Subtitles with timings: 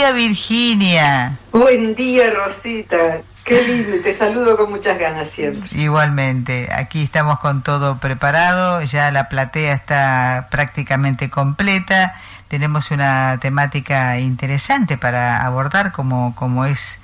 [0.00, 1.38] Día, Virginia.
[1.52, 3.20] Buen día, Rosita.
[3.44, 5.68] Qué lindo, te saludo con muchas ganas siempre.
[5.78, 12.14] Igualmente, aquí estamos con todo preparado, ya la platea está prácticamente completa,
[12.48, 16.98] tenemos una temática interesante para abordar como, como es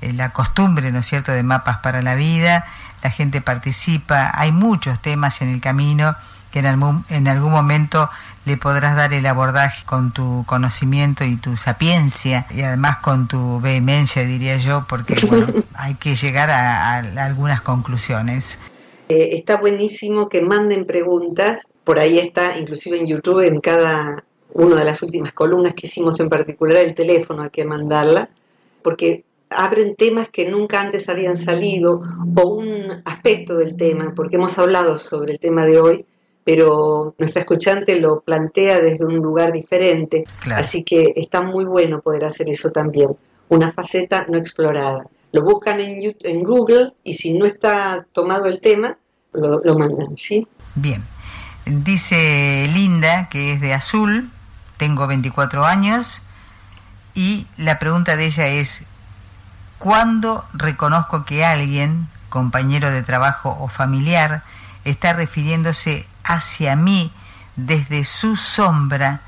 [0.00, 2.64] eh, la costumbre, ¿no es cierto?, de mapas para la vida,
[3.02, 6.14] la gente participa, hay muchos temas en el camino
[6.52, 8.08] que en algún, en algún momento
[8.46, 13.60] le podrás dar el abordaje con tu conocimiento y tu sapiencia y además con tu
[13.60, 18.56] vehemencia, diría yo, porque bueno, hay que llegar a, algunas conclusiones.
[19.08, 24.76] Eh, está buenísimo que manden preguntas, por ahí está, inclusive en YouTube, en cada una
[24.76, 28.30] de las últimas columnas que hicimos en particular, el teléfono hay que mandarla,
[28.82, 32.02] porque abren temas que nunca antes habían salido
[32.36, 36.06] o un aspecto del tema, porque hemos hablado sobre el tema de hoy,
[36.46, 40.22] pero nuestra escuchante lo plantea desde un lugar diferente,
[40.54, 43.08] así que está muy bueno poder hacer eso también,
[43.48, 45.08] una faceta no explorada.
[45.32, 48.96] Lo buscan en, en Google y si no está tomado el tema,
[49.32, 50.46] lo, lo mandan, ¿sí?
[50.76, 51.02] Bien.
[51.64, 54.30] Dice Linda, que es de Azul,
[54.76, 56.22] tengo 24 años,
[57.12, 58.84] y la pregunta de ella es,
[59.78, 64.44] ¿cuándo reconozco que alguien, compañero de trabajo o familiar,
[64.84, 67.12] está refiriéndose hacia mí
[67.56, 69.20] desde su sombra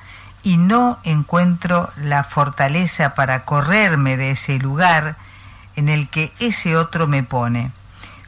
[0.43, 5.17] y no encuentro la fortaleza para correrme de ese lugar
[5.77, 7.71] en el que ese otro me pone.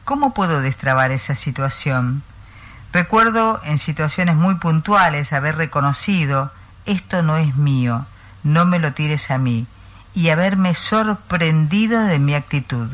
[0.05, 2.23] ¿Cómo puedo destrabar esa situación?
[2.93, 6.51] Recuerdo en situaciones muy puntuales haber reconocido,
[6.85, 8.05] esto no es mío,
[8.43, 9.65] no me lo tires a mí,
[10.13, 12.89] y haberme sorprendido de mi actitud.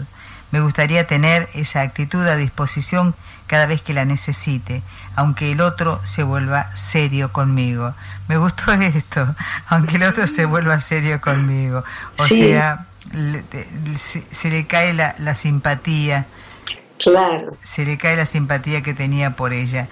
[0.52, 3.16] Me gustaría tener esa actitud a disposición
[3.48, 4.84] cada vez que la necesite,
[5.16, 7.94] aunque el otro se vuelva serio conmigo.
[8.28, 9.36] Me gustó esto,
[9.68, 11.84] aunque el otro se vuelva serio conmigo.
[12.20, 12.86] O sea,
[14.32, 16.26] se, le cae la, la simpatía.
[17.00, 17.56] Claro.
[17.64, 19.88] Se le cae la simpatía que tenía por ella.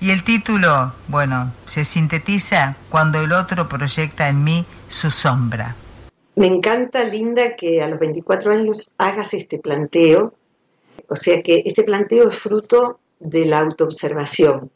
[0.00, 5.74] Y el título, bueno, se sintetiza cuando el otro proyecta en mí su sombra.
[6.36, 10.32] Me encanta, Linda, que a los 24 años hagas este planteo.
[11.08, 14.70] O sea que este planteo es fruto de la autoobservación.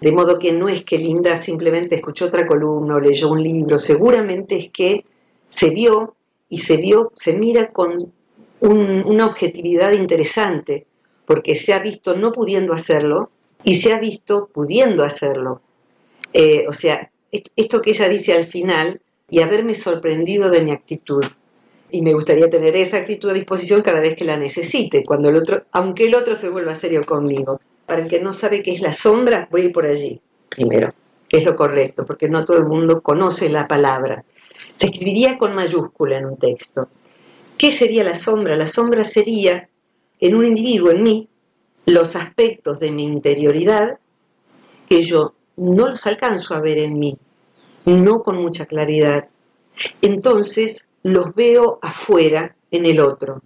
[0.00, 3.78] De modo que no es que Linda simplemente escuchó otra columna o leyó un libro,
[3.78, 5.04] seguramente es que
[5.48, 6.14] se vio
[6.48, 8.12] y se vio, se mira con
[8.60, 10.86] una objetividad interesante,
[11.26, 13.30] porque se ha visto no pudiendo hacerlo
[13.62, 15.60] y se ha visto pudiendo hacerlo.
[16.32, 17.10] Eh, o sea,
[17.56, 21.24] esto que ella dice al final, y haberme sorprendido de mi actitud.
[21.94, 25.36] Y me gustaría tener esa actitud a disposición cada vez que la necesite, cuando el
[25.36, 27.60] otro, aunque el otro se vuelva serio conmigo.
[27.86, 30.92] Para el que no sabe qué es la sombra, voy a ir por allí, primero,
[31.28, 34.24] que es lo correcto, porque no todo el mundo conoce la palabra.
[34.74, 36.88] Se escribiría con mayúscula en un texto.
[37.56, 38.56] ¿Qué sería la sombra?
[38.56, 39.68] La sombra sería,
[40.18, 41.28] en un individuo, en mí,
[41.86, 44.00] los aspectos de mi interioridad
[44.88, 47.16] que yo no los alcanzo a ver en mí,
[47.84, 49.28] no con mucha claridad.
[50.02, 53.42] Entonces los veo afuera en el otro.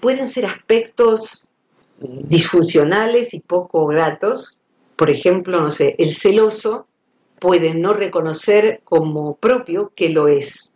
[0.00, 1.46] Pueden ser aspectos
[2.00, 4.60] disfuncionales y poco gratos.
[4.96, 6.86] Por ejemplo, no sé, el celoso
[7.38, 10.70] puede no reconocer como propio que lo es.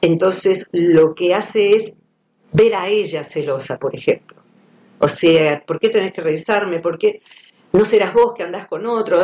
[0.00, 1.96] Entonces lo que hace es
[2.52, 4.36] ver a ella celosa, por ejemplo.
[5.00, 6.78] O sea, ¿por qué tenés que revisarme?
[6.78, 7.22] ¿Por qué
[7.72, 9.18] no serás vos que andás con otro?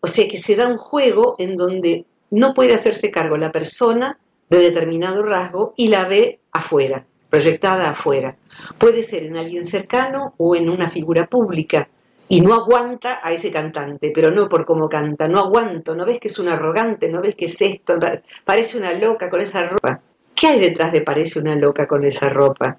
[0.00, 4.16] O sea, que se da un juego en donde no puede hacerse cargo la persona
[4.48, 8.36] de determinado rasgo y la ve afuera, proyectada afuera.
[8.78, 11.88] Puede ser en alguien cercano o en una figura pública
[12.28, 16.18] y no aguanta a ese cantante, pero no por cómo canta, no aguanto, no ves
[16.18, 17.98] que es un arrogante, no ves que es esto,
[18.44, 20.00] parece una loca con esa ropa.
[20.34, 22.78] ¿Qué hay detrás de parece una loca con esa ropa?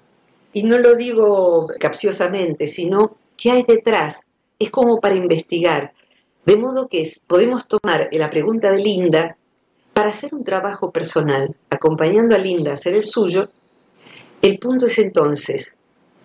[0.52, 4.26] Y no lo digo capciosamente, sino ¿qué hay detrás?
[4.58, 5.92] Es como para investigar.
[6.44, 9.36] De modo que podemos tomar la pregunta de Linda
[9.98, 13.48] para hacer un trabajo personal, acompañando a Linda a hacer el suyo,
[14.42, 15.74] el punto es entonces,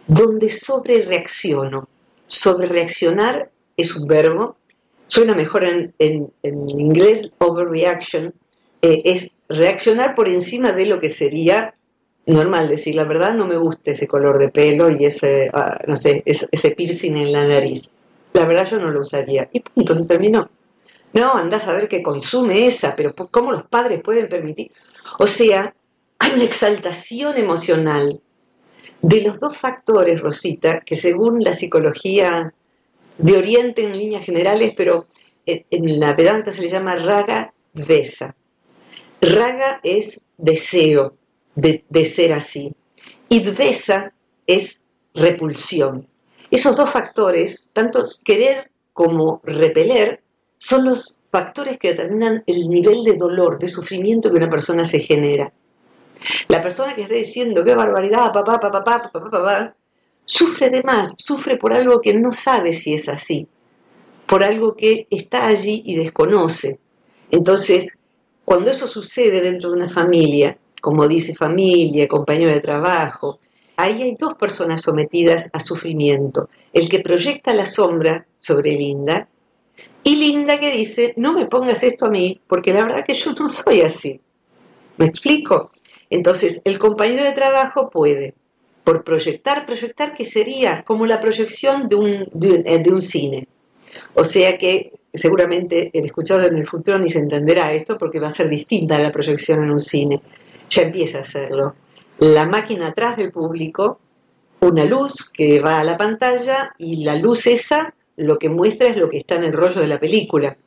[0.05, 1.89] donde sobre reacciono.
[2.27, 4.57] Sobre reaccionar es un verbo,
[5.07, 8.35] suena mejor en, inglés, overreaction,
[8.83, 11.73] eh, es reaccionar por encima de lo que sería
[12.27, 15.95] normal, decir la verdad no me gusta ese color de pelo y ese, ah, no
[15.95, 17.89] sé, ese, piercing en la nariz.
[18.33, 19.49] La verdad yo no lo usaría.
[19.51, 20.47] Y punto, se terminó.
[21.13, 24.71] No, andás a ver que consume esa, pero ¿cómo los padres pueden permitir?
[25.19, 25.75] O sea,
[26.19, 28.21] hay una exaltación emocional
[29.01, 32.53] de los dos factores, Rosita, que según la psicología
[33.17, 35.07] de Oriente en líneas generales, pero
[35.45, 38.35] en, la Vedanta se le llama raga dvesa.
[39.21, 41.15] Raga es deseo
[41.55, 42.73] de, ser así
[43.29, 44.13] y dvesa
[44.47, 44.83] es
[45.13, 46.07] repulsión.
[46.49, 50.22] Esos dos factores, tanto querer como repeler,
[50.63, 54.99] son los factores que determinan el nivel de dolor, de sufrimiento que una persona se
[54.99, 55.51] genera.
[56.47, 59.75] La persona que esté diciendo qué barbaridad, papá, papá, papá, papá, papá,
[60.23, 63.45] sufre de más, sufre por algo que no sabe si es así,
[64.25, 66.79] por algo que está allí y desconoce.
[67.29, 67.99] Entonces,
[68.45, 73.39] cuando eso sucede dentro de una familia, como dice familia, compañero de trabajo,
[73.75, 76.47] ahí hay dos personas sometidas a sufrimiento.
[76.71, 79.27] El que proyecta la sombra sobre Linda
[80.03, 83.31] y Linda que dice, no me pongas esto a mí, porque la verdad que yo
[83.31, 84.19] no soy así.
[84.97, 85.69] ¿Me explico?
[86.09, 88.35] Entonces, el compañero de trabajo puede
[88.83, 93.47] por proyectar, proyectar que sería como la proyección de un, eh, de un, cine.
[94.13, 98.27] O sea que seguramente el escuchado en el futuro ni se entenderá esto porque va
[98.27, 100.21] a ser distinta la proyección en un cine.
[100.69, 101.75] Ya empieza a hacerlo.
[102.19, 103.99] La máquina atrás del público,
[104.59, 108.97] una luz que va a la pantalla y la luz esa lo que muestra es
[108.97, 110.57] lo que está en el rollo de la película.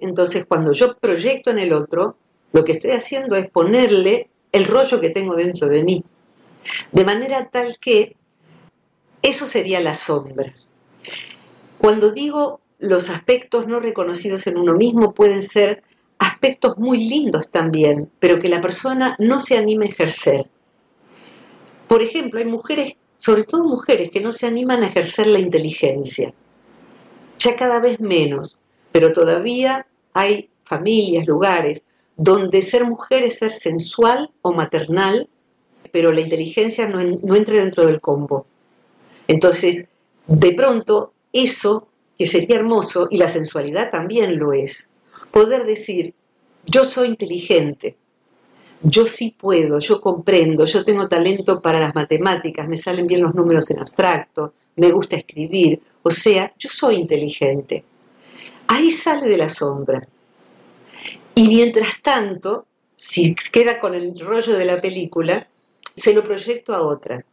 [0.00, 2.16] Entonces cuando yo proyecto en el otro,
[2.52, 6.04] lo que estoy haciendo es ponerle el rollo que tengo dentro de mí.
[6.92, 8.16] De manera tal que
[9.22, 10.54] eso sería la sombra.
[11.78, 15.82] Cuando digo los aspectos no reconocidos en uno mismo pueden ser
[16.18, 20.46] aspectos muy lindos también, pero que la persona no se anime a ejercer.
[21.88, 26.32] Por ejemplo, hay mujeres, sobre todo mujeres, que no se animan a ejercer la inteligencia.
[27.40, 28.60] Ya cada vez menos,
[28.92, 31.82] pero todavía hay familias, lugares,
[32.16, 35.28] donde ser mujer es ser sensual o maternal
[35.92, 38.46] pero la inteligencia no, no entra dentro del combo.
[39.26, 39.88] Entonces,
[40.26, 41.88] de pronto, eso
[42.18, 44.88] que sería hermoso, y la sensualidad también lo es,
[45.30, 46.14] poder decir,
[46.66, 47.96] yo soy inteligente,
[48.82, 53.34] yo sí puedo, yo comprendo, yo tengo talento para las matemáticas, me salen bien los
[53.34, 57.84] números en abstracto, me gusta escribir, o sea, yo soy inteligente.
[58.68, 60.06] Ahí sale de la sombra.
[61.34, 62.66] Y mientras tanto,
[62.96, 65.46] si queda con el rollo de la película,
[65.96, 67.24] se lo proyecto a otra,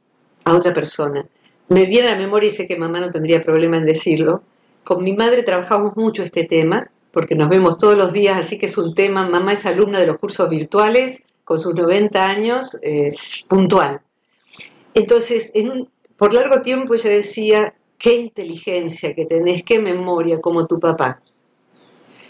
[0.44, 1.28] a otra persona.
[1.70, 4.44] Me viene a la memoria y sé que mamá no tendría problema en decirlo.
[4.84, 8.68] Con mi madre trabajamos mucho este tema, porque nos vemos todos los días, así que
[8.68, 13.46] es un tema, mamá es alumna de los cursos virtuales, con sus 90 años, es
[13.48, 14.02] puntual.
[14.94, 15.52] Entonces,
[16.18, 21.22] por largo tiempo ella decía, qué inteligencia que tenés, qué memoria como tu papá.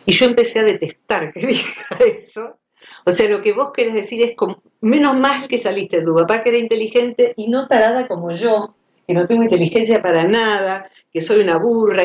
[0.05, 2.57] Y yo empecé a detestar que diga eso,
[3.05, 4.33] o sea, lo que vos querés decir es,
[4.81, 8.75] menos mal que saliste tu papá que era inteligente y no tarada como yo,
[9.07, 12.03] que no tengo inteligencia para nada, que soy una burra.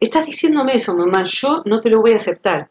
[0.00, 2.68] Estás diciéndome eso, mamá, yo no te lo voy a aceptar.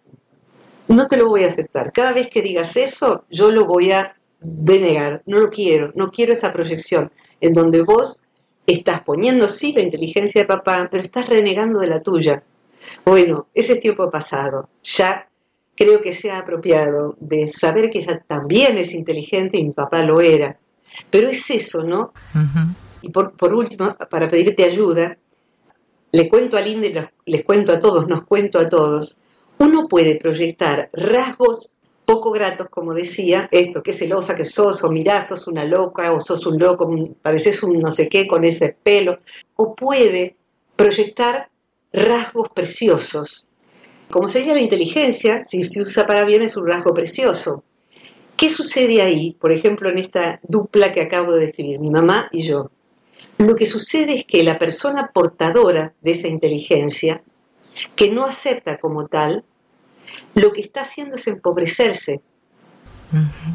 [0.87, 1.91] No te lo voy a aceptar.
[1.93, 5.23] Cada vez que digas eso, yo lo voy a denegar.
[5.25, 8.23] No lo quiero, no quiero esa proyección en donde vos
[8.67, 12.43] estás poniendo sí la inteligencia de papá, pero estás renegando de la tuya.
[13.05, 14.69] Bueno, ese tiempo pasado.
[14.83, 15.27] Ya
[15.75, 20.21] creo que sea apropiado de saber que ella también es inteligente y mi papá lo
[20.21, 20.57] era.
[21.09, 22.11] Pero es eso, ¿no?
[23.01, 25.17] Y por, último, para pedirte ayuda,
[26.11, 29.17] le cuento a Linda y les cuento a todos, nos cuento a todos,
[29.57, 31.71] uno puede proyectar rasgos
[32.11, 36.19] poco gratos, como decía, esto, que celosa que sos, o mirá, sos una loca, o
[36.19, 39.19] sos un loco, pareces un no sé qué con ese pelo,
[39.55, 40.35] o puede
[40.75, 41.47] proyectar
[41.93, 43.45] rasgos preciosos,
[44.09, 47.63] como sería la inteligencia, si se usa para bien, es un rasgo precioso.
[48.35, 52.43] ¿Qué sucede ahí, por ejemplo, en esta dupla que acabo de describir, mi mamá y
[52.43, 52.71] yo?
[53.37, 57.21] Lo que sucede es que la persona portadora de esa inteligencia,
[57.95, 59.45] que no acepta como tal,
[60.35, 62.21] lo que está haciendo es empobrecerse.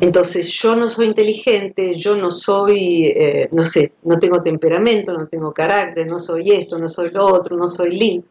[0.00, 5.28] Entonces yo no soy inteligente, yo no soy, eh, no sé, no tengo temperamento, no
[5.28, 8.26] tengo carácter, no soy esto, no soy lo otro, no soy lindo.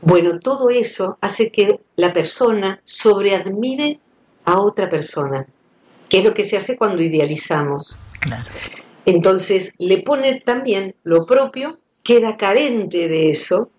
[0.00, 4.00] Bueno, todo eso hace que la persona sobreadmire
[4.44, 5.46] a otra persona,
[6.08, 7.96] que es lo que se hace cuando idealizamos.
[9.06, 13.70] Entonces le pone también lo propio, queda carente de eso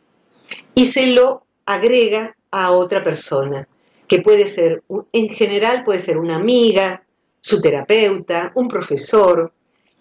[0.76, 3.68] y se lo agrega a otra persona,
[4.08, 7.04] que puede ser, en general puede ser una amiga,
[7.40, 9.54] su terapeuta, un profesor,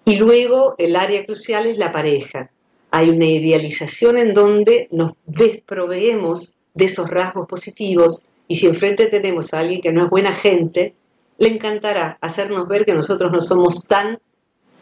[0.05, 2.51] y luego el área crucial es la pareja.
[2.91, 9.53] Hay una idealización en donde nos desproveemos de esos rasgos positivos y si enfrente tenemos
[9.53, 10.95] a alguien que no es buena gente,
[11.37, 14.19] le encantará hacernos ver que nosotros no somos tan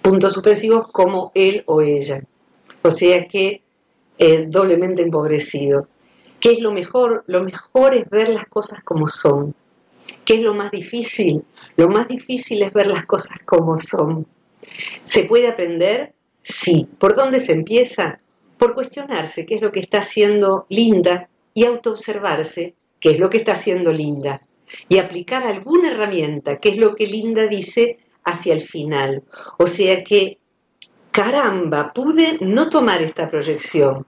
[0.00, 2.22] puntos suspensivos como él o ella.
[2.82, 3.62] O sea que
[4.18, 5.88] eh, doblemente empobrecido.
[6.40, 7.24] ¿Qué es lo mejor?
[7.26, 9.54] Lo mejor es ver las cosas como son.
[10.24, 11.44] ¿Qué es lo más difícil?
[11.76, 14.26] Lo más difícil es ver las cosas como son.
[15.04, 16.12] ¿Se puede aprender?
[16.40, 16.88] Sí.
[16.98, 18.20] ¿Por dónde se empieza?
[18.58, 23.38] Por cuestionarse qué es lo que está haciendo Linda y autoobservarse qué es lo que
[23.38, 24.42] está haciendo Linda.
[24.88, 29.22] Y aplicar alguna herramienta, que es lo que Linda dice hacia el final.
[29.58, 30.38] O sea que,
[31.12, 34.04] caramba, pude no tomar esta proyección.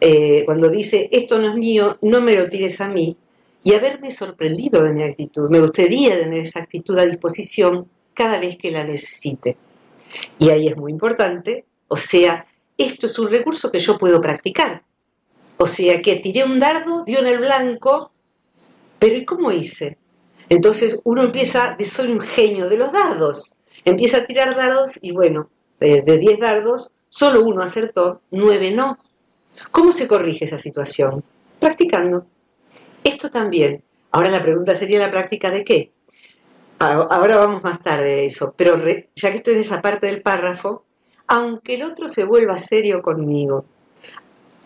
[0.00, 3.16] Eh, cuando dice, esto no es mío, no me lo tires a mí,
[3.64, 5.50] y haberme sorprendido de mi actitud.
[5.50, 9.56] Me gustaría tener esa actitud a disposición cada vez que la necesite.
[10.38, 14.84] Y ahí es muy importante, o sea, esto es un recurso que yo puedo practicar.
[15.56, 18.12] O sea, que tiré un dardo, dio en el blanco,
[18.98, 19.98] pero ¿y cómo hice?
[20.48, 25.50] Entonces uno empieza, soy un genio de los dardos, empieza a tirar dardos y bueno,
[25.80, 28.98] de 10 dardos, solo uno acertó, 9 no.
[29.70, 31.24] ¿Cómo se corrige esa situación?
[31.58, 32.26] Practicando.
[33.04, 33.82] Esto también.
[34.10, 35.92] Ahora la pregunta sería la práctica de qué.
[36.78, 38.76] Ahora vamos más tarde de eso, pero
[39.16, 40.84] ya que estoy en esa parte del párrafo,
[41.26, 43.64] aunque el otro se vuelva serio conmigo,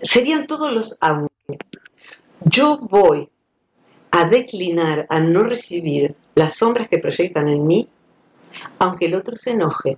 [0.01, 1.31] serían todos los aunque.
[2.45, 3.31] Yo voy
[4.11, 7.89] a declinar, a no recibir las sombras que proyectan en mí,
[8.79, 9.97] aunque el otro se enoje,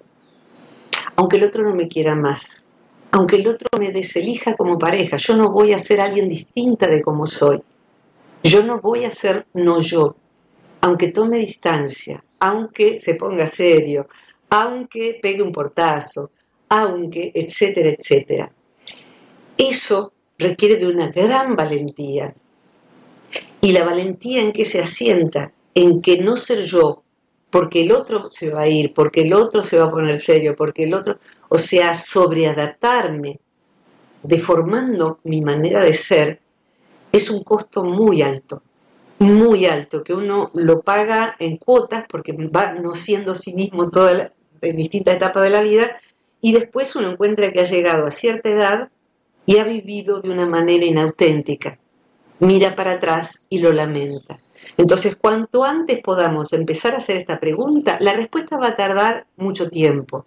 [1.17, 2.65] aunque el otro no me quiera más,
[3.15, 7.01] aunque el otro me deselija como pareja, yo no voy a ser alguien distinta de
[7.01, 7.63] como soy.
[8.43, 10.17] Yo no voy a ser no yo,
[10.81, 14.09] aunque tome distancia, aunque se ponga serio,
[14.51, 16.33] aunque pegue un portazo,
[16.69, 18.51] aunque, etcétera, etcétera.
[19.57, 22.35] Eso requiere de una gran valentía.
[23.61, 27.04] Y la valentía en que se asienta, en que no ser yo,
[27.55, 30.57] porque el otro se va a ir, porque el otro se va a poner serio,
[30.57, 33.39] porque el otro, o sea, sobreadaptarme,
[34.25, 36.41] deformando mi manera de ser,
[37.13, 38.61] es un costo muy alto,
[39.21, 43.89] muy alto, que uno lo paga en cuotas porque va no siendo sí mismo
[44.61, 45.97] en distintas etapas de la vida,
[46.41, 48.89] y después uno encuentra que ha llegado a cierta edad
[49.47, 51.79] y ha vivido de una manera inauténtica.
[52.41, 54.39] Mira para atrás y lo lamenta.
[54.77, 59.69] Entonces, cuanto antes podamos empezar a hacer esta pregunta, la respuesta va a tardar mucho
[59.69, 60.27] tiempo,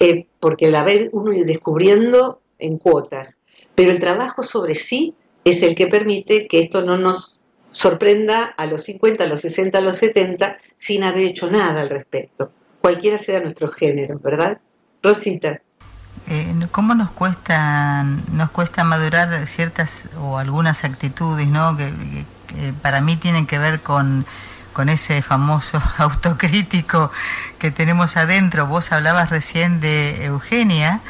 [0.00, 3.38] eh, porque la ve uno ir descubriendo en cuotas,
[3.74, 5.14] pero el trabajo sobre sí
[5.44, 9.78] es el que permite que esto no nos sorprenda a los 50, a los 60,
[9.78, 12.50] a los 70 sin haber hecho nada al respecto,
[12.80, 14.60] cualquiera sea nuestro género, ¿verdad?
[15.02, 15.60] Rosita.
[16.28, 21.76] Eh, ¿Cómo nos cuesta, nos cuesta madurar ciertas o algunas actitudes, ¿no?
[21.76, 21.92] que,
[22.82, 24.26] para mí tienen que ver con,
[24.74, 27.10] con ese famoso autocrítico
[27.58, 28.66] que tenemos adentro?
[28.66, 31.00] Vos hablabas recién de Eugenia,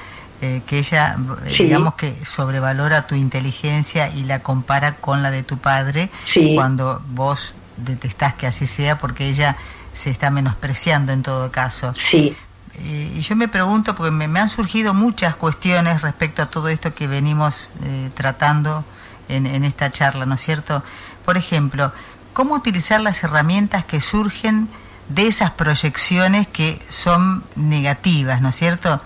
[0.41, 5.43] eh, que ella, eh, digamos que sobrevalora tu inteligencia y la compara con la de
[5.43, 6.11] tu padre,
[6.55, 9.57] cuando vos detestás que así sea porque ella
[9.95, 11.95] se está menospreciando en todo caso.
[11.95, 12.37] Sí.
[12.75, 16.95] Eh, y yo me pregunto, porque me, han surgido muchas cuestiones respecto a todo esto
[16.95, 17.71] que venimos
[18.15, 18.85] tratando
[19.29, 20.83] en, en esta charla, ¿no es cierto?
[21.25, 21.93] Por ejemplo,
[22.33, 24.69] ¿cómo utilizar las herramientas que surgen
[25.09, 29.01] de esas proyecciones que son negativas, ¿no es cierto?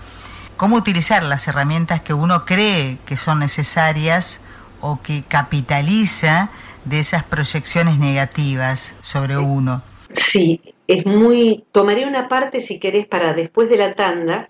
[0.59, 4.41] cómo utilizar las herramientas que uno cree que son necesarias
[4.81, 6.49] o que capitaliza
[6.83, 9.81] de esas proyecciones negativas sobre uno.
[10.11, 11.63] Sí, es muy...
[11.71, 14.49] Tomaré una parte, si querés, para después de la tanda.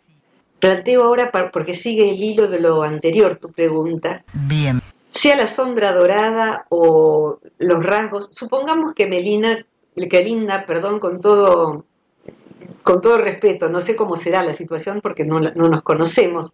[0.59, 4.23] Planteo ahora, porque sigue el hilo de lo anterior, tu pregunta.
[4.33, 4.81] Bien.
[5.09, 8.29] Sea la sombra dorada o los rasgos.
[8.31, 11.85] Supongamos que Melina, que Linda, perdón, con todo
[12.83, 16.53] con todo respeto, no sé cómo será la situación porque no, nos conocemos.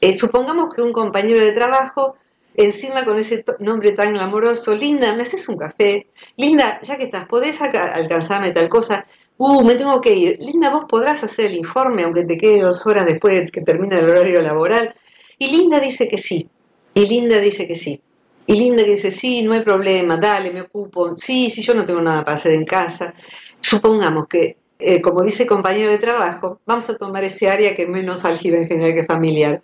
[0.00, 2.16] Eh, supongamos que un compañero de trabajo,
[2.54, 6.08] encima con ese nombre tan glamoroso, Linda, ¿me haces un café?
[6.36, 9.06] Linda, ya que estás, ¿podés alcanzarme tal cosa?
[9.38, 10.38] Uh, me tengo que ir.
[10.40, 13.98] Linda, vos podrás hacer el informe aunque te quede dos horas después de que termine
[13.98, 14.94] el horario laboral.
[15.38, 16.48] Y Linda dice que sí.
[16.96, 18.00] Y Linda dice que sí.
[18.46, 21.14] Y Linda dice, sí, no hay problema, dale, me ocupo.
[21.16, 23.12] Sí, sí, yo no tengo nada para hacer en casa.
[23.60, 27.88] Supongamos que eh, como dice compañero de trabajo, vamos a tomar ese área que es
[27.88, 29.62] menos álgida en general que familiar.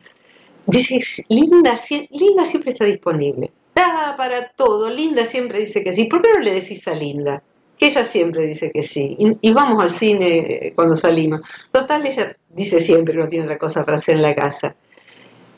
[0.67, 1.75] Dice, Linda,
[2.11, 3.51] Linda siempre está disponible.
[3.77, 4.91] Ah, para todo.
[4.91, 6.05] Linda siempre dice que sí.
[6.05, 7.43] ¿Por qué no le decís a Linda?
[7.79, 9.17] Que ella siempre dice que sí.
[9.41, 11.41] Y, vamos al cine eh, cuando salimos.
[11.71, 14.77] Total, ella dice siempre, no tiene otra cosa para hacer en la casa.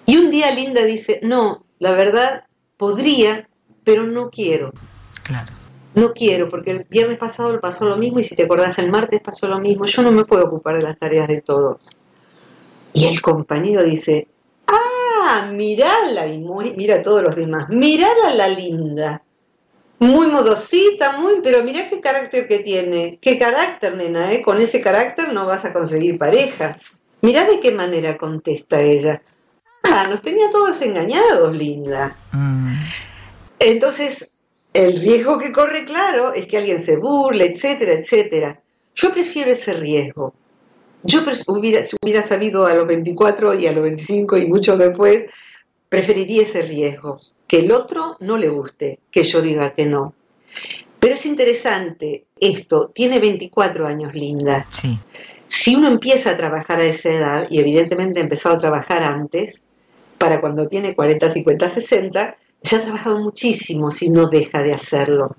[0.07, 2.45] Y un día Linda dice, no, la verdad,
[2.77, 3.49] podría,
[3.85, 4.73] pero no quiero.
[5.23, 5.53] Claro.
[5.95, 9.21] No quiero, porque el viernes pasado pasó lo mismo y si te acordás el martes
[9.21, 9.85] pasó lo mismo.
[9.87, 11.79] Yo no me puedo ocupar de las tareas de todo.
[12.93, 14.29] Y el compañero dice,
[14.67, 16.39] ah, mirala, y
[16.77, 19.23] mira a todos los demás, mirala la linda.
[20.01, 23.19] Muy modosita, muy, pero mira qué carácter que tiene.
[23.21, 24.43] Qué carácter, nena, ¿eh?
[24.43, 26.77] Con ese carácter no vas a conseguir pareja.
[27.23, 29.23] Mirá de qué manera contesta ella.
[29.85, 32.17] Ah, nos tenía todos engañados, linda.
[32.33, 32.75] Mm.
[33.59, 34.41] Entonces,
[34.73, 38.61] el riesgo que corre, claro, es que alguien se burle, etcétera, etcétera.
[38.95, 40.35] Yo prefiero ese riesgo.
[41.03, 45.27] Yo hubiera, si hubiera sabido a los 24 y a los 25 y mucho después,
[45.89, 47.21] preferiría ese riesgo.
[47.47, 50.15] Que el otro no le guste, que yo diga que no.
[50.99, 54.67] Pero es interesante esto, tiene 24 años, Linda.
[54.73, 54.99] Sí.
[55.47, 59.63] Si uno empieza a trabajar a esa edad, y evidentemente ha empezado a trabajar antes,
[60.25, 65.37] para cuando tiene 40, 50, 60, ya ha trabajado muchísimo si no deja de hacerlo.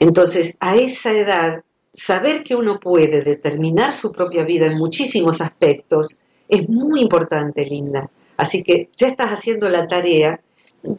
[0.00, 1.62] Entonces, a esa edad,
[1.92, 8.08] saber que uno puede determinar su propia vida en muchísimos aspectos es muy importante, Linda.
[8.38, 10.40] Así que ya estás haciendo la tarea.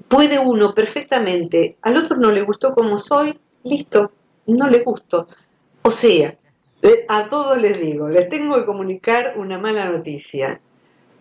[0.07, 4.11] Puede uno perfectamente, al otro no le gustó como soy, listo,
[4.45, 5.27] no le gustó.
[5.81, 6.37] O sea,
[7.07, 10.61] a todos les digo, les tengo que comunicar una mala noticia.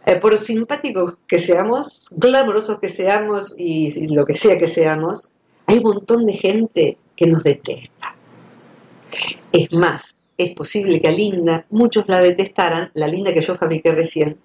[0.04, 5.30] Eh, por simpáticos que seamos, glamorosos que seamos y, lo que sea que seamos,
[5.66, 8.16] hay un montón de gente que nos detesta.
[9.52, 13.92] Es más, es posible que a Linda muchos la detestaran, la Linda que yo fabriqué
[13.92, 14.38] recién,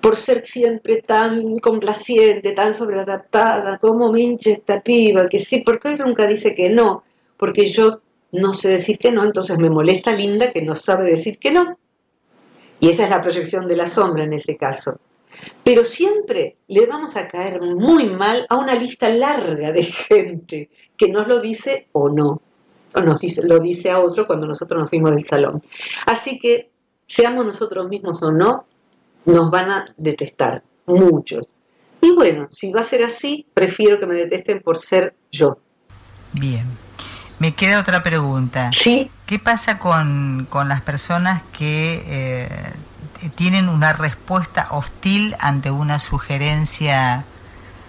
[0.00, 5.98] por ser siempre tan complaciente, tan sobreadaptada, como minche esta piba, que sí, porque él
[5.98, 7.02] nunca dice que no,
[7.36, 11.38] porque yo no sé decir que no, entonces me molesta Linda que no sabe decir
[11.38, 11.76] que no.
[12.82, 14.98] Y esa es la proyección de la sombra en ese caso.
[15.62, 21.12] Pero siempre le vamos a caer muy mal a una lista larga de gente que
[21.12, 22.42] nos lo dice o no.
[22.92, 25.62] O nos dice, lo dice a otro cuando nosotros nos fuimos del salón.
[26.06, 26.70] Así que,
[27.06, 28.64] seamos nosotros mismos o no,
[29.26, 31.46] nos van a detestar muchos.
[32.00, 35.56] Y bueno, si va a ser así, prefiero que me detesten por ser yo.
[36.32, 36.66] Bien.
[37.38, 38.70] Me queda otra pregunta.
[38.72, 39.08] Sí.
[39.32, 42.48] ¿Qué pasa con, las personas que eh,
[43.34, 47.24] tienen una respuesta hostil ante una sugerencia,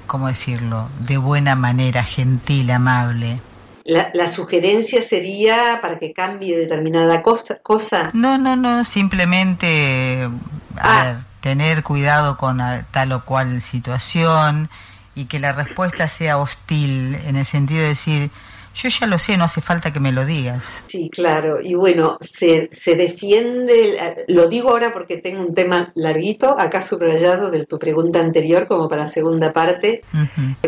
[0.08, 3.42] ¿cómo decirlo?, de buena manera, gentil, amable?
[3.84, 8.10] La, sugerencia sería para que cambie determinada cosa.
[8.14, 10.30] No, no, no, simplemente
[10.78, 11.16] ah.
[11.42, 14.70] tener cuidado con tal o cual situación
[15.14, 18.32] y que la respuesta sea hostil en el sentido de decir,
[18.76, 20.84] yo ya lo sé, no hace falta que me lo digas.
[20.88, 21.62] Sí, claro.
[21.62, 27.52] Y bueno, se, se defiende, lo digo ahora porque tengo un tema larguito, acá subrayado
[27.52, 30.02] de tu pregunta anterior como para segunda parte,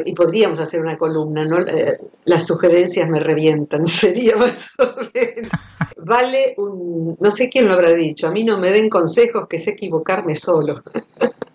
[0.05, 1.59] y podríamos hacer una columna, ¿no?
[1.59, 5.51] Eh, las sugerencias me revientan, sería más o menos.
[5.97, 9.59] Vale un, no sé quién lo habrá dicho, a mí no me den consejos que
[9.59, 10.83] sé equivocarme solo.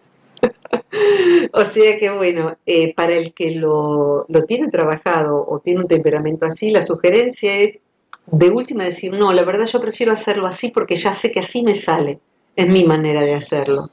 [1.52, 6.46] o sea que bueno, eh, para el que lo, tiene trabajado o tiene un temperamento
[6.46, 7.78] así, la sugerencia es
[8.26, 11.62] de última decir, no, la verdad yo prefiero hacerlo así porque ya sé que así
[11.62, 12.20] me sale,
[12.54, 13.88] es mi manera de hacerlo.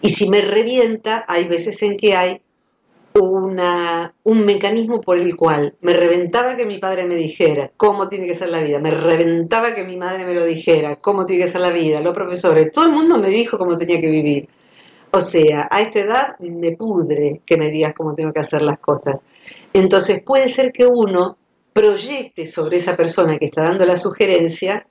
[0.00, 2.40] Y si me revienta, hay veces en que hay
[3.14, 8.26] una, un mecanismo por el cual me reventaba que mi padre me dijera cómo tiene
[8.26, 11.50] que ser la vida, me reventaba que mi madre me lo dijera, cómo tiene que
[11.50, 14.48] ser la vida, los profesores, todo el mundo me dijo cómo tenía que vivir.
[15.12, 18.78] O sea, a esta edad me pudre que me digas cómo tengo que hacer las
[18.78, 19.20] cosas.
[19.72, 21.36] Entonces puede ser que uno
[21.72, 24.86] proyecte sobre esa persona que está dando la sugerencia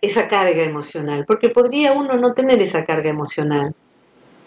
[0.00, 3.74] esa carga emocional, porque podría uno no tener esa carga emocional.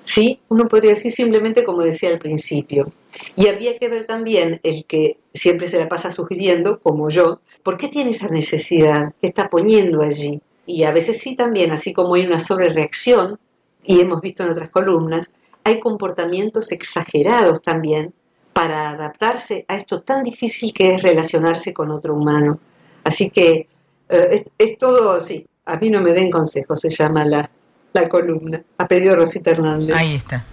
[0.03, 0.39] ¿Sí?
[0.49, 2.91] Uno podría decir simplemente como decía al principio.
[3.35, 7.77] Y habría que ver también el que siempre se la pasa sugiriendo, como yo, ¿por
[7.77, 9.13] qué tiene esa necesidad?
[9.19, 10.41] ¿Qué está poniendo allí?
[10.67, 13.39] Y a veces sí también, así como hay una sobrereacción,
[13.87, 18.13] y hemos visto en otras columnas, hay comportamientos exagerados también
[18.53, 22.59] para adaptarse a esto tan difícil que es relacionarse con otro humano.
[23.03, 23.67] Así que
[24.07, 27.49] eh, es, todo, sí, a mí no me den consejos, se llama la,
[27.93, 29.95] la columna, ha pedido Rosita Hernández.
[29.95, 30.45] Ahí está.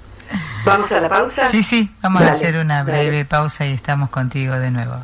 [0.65, 1.49] ¿Vamos a la pausa?
[1.49, 4.95] Sí, sí, vamos a hacer una breve pausa y estamos contigo de nuevo.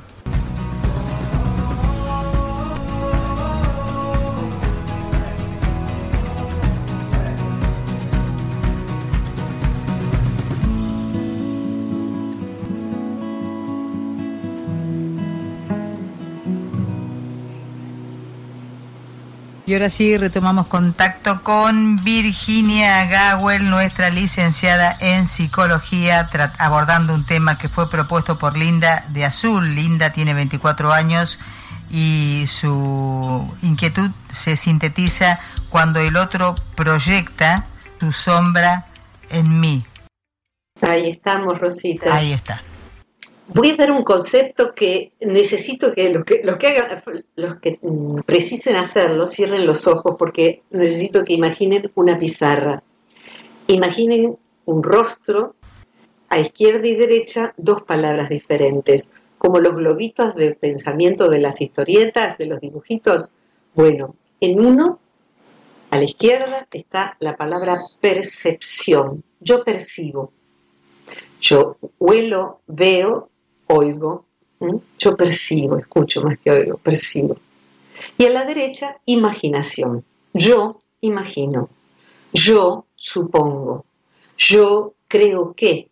[19.69, 26.27] Y ahora sí retomamos contacto con Virginia Gawel, nuestra licenciada en psicología,
[26.59, 29.75] abordando un tema que fue propuesto por Linda de Azul.
[29.75, 31.39] Linda tiene 24 años
[31.91, 37.67] y su inquietud se sintetiza cuando el otro proyecta
[38.01, 38.87] su sombra
[39.29, 39.85] en mí.
[40.81, 42.17] Ahí estamos, Rosita.
[42.17, 42.63] Ahí está.
[43.51, 47.03] Voy a dar un concepto que necesito que los que, hagan,
[47.35, 52.83] los que mm, precisen hacerlo cierren los ojos porque necesito que imaginen una pizarra.
[53.67, 55.55] Imaginen un rostro,
[56.29, 59.09] a izquierda y derecha dos palabras diferentes,
[59.39, 63.31] como los globitos de pensamiento de las historietas, de los dibujitos.
[63.75, 64.99] Bueno, en uno,
[65.91, 69.25] a la izquierda, está la palabra percepción.
[69.41, 70.33] Yo percibo.
[71.41, 73.31] Yo huelo, veo
[73.69, 74.25] oigo,
[74.99, 77.37] yo percibo, escucho más que oigo, percibo.
[78.17, 80.05] Y a la derecha, imaginación.
[80.35, 81.69] Yo imagino,
[82.33, 83.85] yo supongo,
[84.37, 85.91] yo creo que,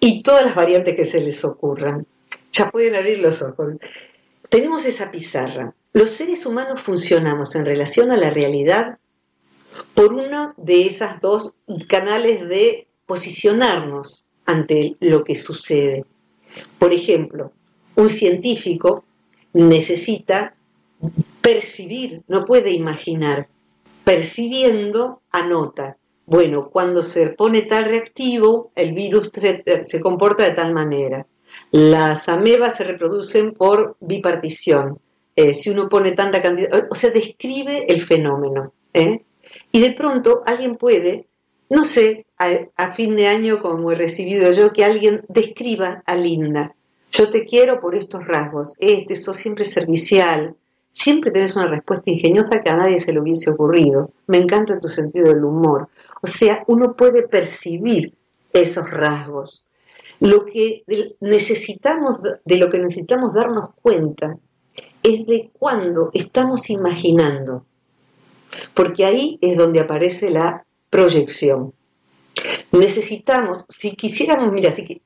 [0.00, 2.06] y todas las variantes que se les ocurran.
[2.52, 3.74] Ya pueden abrir los ojos.
[4.48, 5.74] Tenemos esa pizarra.
[5.92, 8.98] Los seres humanos funcionamos en relación a la realidad
[9.94, 11.54] por uno de esas dos
[11.88, 16.04] canales de posicionarnos ante lo que sucede.
[16.78, 17.52] Por ejemplo,
[17.94, 19.04] un científico
[19.52, 20.54] necesita
[21.40, 23.48] percibir, no puede imaginar.
[24.04, 25.96] Percibiendo, anota.
[26.26, 31.26] Bueno, cuando se pone tal reactivo, el virus se, comporta de tal manera.
[31.70, 34.98] Las amebas se reproducen por bipartición.
[35.36, 38.72] Eh, si uno pone tanta cantidad, o sea, describe el fenómeno.
[38.92, 39.24] ¿eh?
[39.72, 41.28] Y de pronto alguien puede
[41.70, 46.74] no sé, a, fin de año, como he recibido yo, que alguien describa a Linda.
[47.10, 48.76] Yo te quiero por estos rasgos.
[48.78, 50.54] Este, sos siempre servicial.
[50.92, 54.12] Siempre tenés una respuesta ingeniosa que a nadie se le hubiese ocurrido.
[54.26, 55.88] Me encanta tu sentido del humor.
[56.22, 58.14] O sea, uno puede percibir
[58.52, 59.64] esos rasgos.
[60.20, 60.82] Lo que
[61.20, 64.36] necesitamos, de lo que necesitamos darnos cuenta
[65.02, 67.64] es de cuando estamos imaginando.
[68.74, 71.72] Porque ahí es donde aparece la proyección.
[72.72, 75.02] Necesitamos, si quisiéramos, mira, si,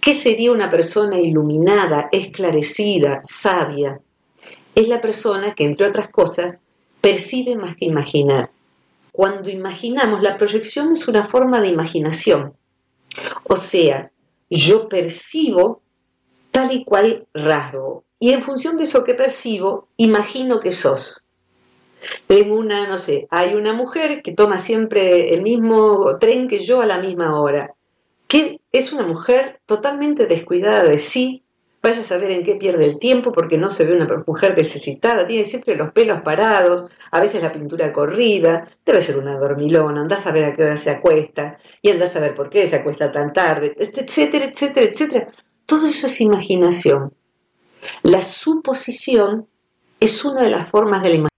[0.00, 4.00] ¿qué sería una persona iluminada, esclarecida, sabia?
[4.74, 6.60] Es la persona que, entre otras cosas,
[7.00, 8.50] percibe más que imaginar.
[9.12, 12.54] Cuando imaginamos, la proyección es una forma de imaginación.
[13.44, 14.10] O sea,
[14.50, 15.82] yo percibo
[16.50, 18.04] tal y cual rasgo.
[18.18, 21.23] Y en función de eso que percibo, imagino que sos.
[22.26, 26.80] Tengo una, no sé, hay una mujer que toma siempre el mismo tren que yo
[26.80, 27.74] a la misma hora,
[28.28, 31.44] que es una mujer totalmente descuidada de sí,
[31.84, 35.26] vaya a saber en qué pierde el tiempo porque no se ve una mujer necesitada,
[35.26, 40.16] tiene siempre los pelos parados, a veces la pintura corrida, debe ser una dormilona, anda
[40.16, 43.12] a saber a qué hora se acuesta y anda a saber por qué se acuesta
[43.12, 45.32] tan tarde, etcétera, etcétera, etcétera.
[45.66, 47.12] Todo eso es imaginación.
[48.02, 49.46] La suposición
[50.00, 51.33] es una de las formas de la imaginación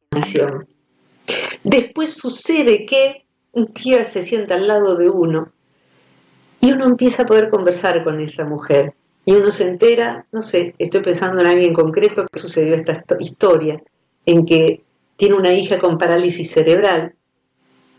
[1.65, 5.51] Después sucede que un tío se sienta al lado de uno
[6.61, 8.95] y uno empieza a poder conversar con esa mujer.
[9.25, 13.83] Y uno se entera, no sé, estoy pensando en alguien concreto que sucedió esta historia,
[14.25, 14.83] en que
[15.17, 17.15] tiene una hija con parálisis cerebral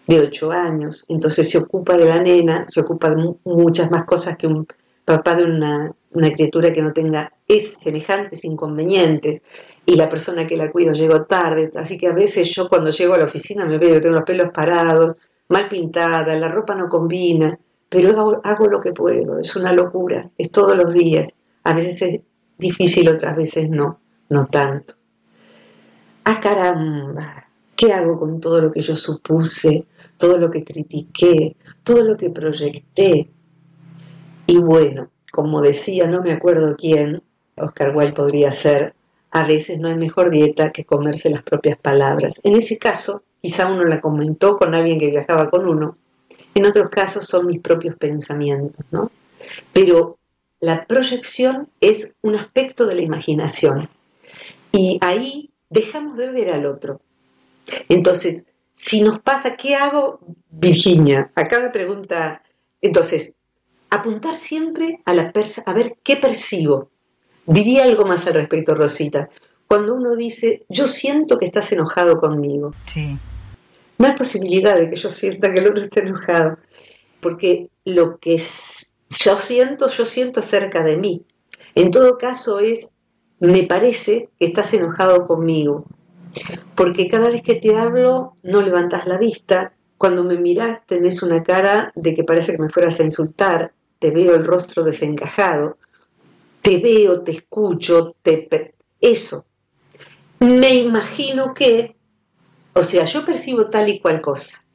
[0.08, 4.38] de 8 años, entonces se ocupa de la nena, se ocupa de muchas más cosas
[4.38, 4.66] que un
[5.04, 5.94] papá de una,
[6.36, 9.42] criatura que no tenga es semejantes inconvenientes
[9.90, 13.14] y la persona que la cuida llegó tarde, así que a veces yo cuando llego
[13.14, 15.16] a la oficina me veo, tengo los pelos parados,
[15.48, 20.52] mal pintada, la ropa no combina, pero hago, lo que puedo, es una locura, es
[20.52, 22.22] todos los días, a veces es
[22.58, 24.96] difícil, otras veces no, no tanto.
[26.26, 27.46] ¡Ah, caramba!
[27.74, 32.30] ¿Qué hago con todo lo que yo supuse, todo lo que critiqué, todo lo que
[32.30, 33.30] proyecté?
[34.48, 37.24] Y bueno, como decía, no me acuerdo quién,
[37.56, 38.97] Oscar Wilde podría ser,
[39.32, 42.40] a veces no hay mejor dieta que comerse las propias palabras.
[42.44, 45.98] En ese caso, quizá uno la comentó con alguien que viajaba con uno,
[46.54, 49.12] en otros casos son mis propios pensamientos, ¿no?
[49.74, 50.18] Pero
[50.60, 53.90] la proyección es un aspecto de la imaginación
[54.72, 57.00] y ahí dejamos de ver al otro.
[57.90, 61.28] Entonces, si nos pasa, ¿qué hago, Virginia?
[61.36, 62.42] Acá me pregunta,
[62.82, 63.36] entonces,
[63.90, 66.90] apuntar siempre a la persa, a ver qué percibo.
[67.48, 69.30] Diría algo más al respecto, Rosita.
[69.68, 72.72] Cuando uno dice, yo siento que estás enojado conmigo.
[72.86, 73.18] Sí.
[73.98, 76.58] No hay posibilidad de que yo sienta que el otro esté enojado.
[77.22, 81.24] Porque lo que yo siento, yo siento cerca de mí.
[81.74, 82.92] En todo caso es,
[83.40, 85.86] me parece que estás enojado conmigo.
[86.76, 91.44] Porque cada vez que te hablo no levantas la vista, cuando me miras tenés una
[91.44, 95.78] cara de que parece que me fueras a insultar, te veo el rostro desencajado,
[96.68, 98.74] te veo, te escucho, te...
[99.00, 99.46] Eso.
[100.42, 101.96] Me imagino que,
[102.74, 104.66] o sea, yo percibo tal y cual cosa.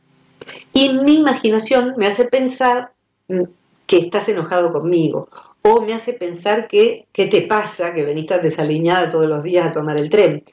[0.72, 2.94] Y mi imaginación me hace pensar
[3.28, 3.42] mm,
[3.86, 5.28] que estás enojado conmigo,
[5.60, 7.92] o me hace pensar que, ¿qué te pasa?
[7.92, 10.44] Que venís desaliñada todos los días a tomar el tren.